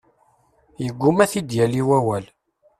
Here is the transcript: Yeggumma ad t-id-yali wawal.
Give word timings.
Yeggumma 0.83 1.21
ad 1.25 1.29
t-id-yali 1.31 1.81
wawal. 1.89 2.25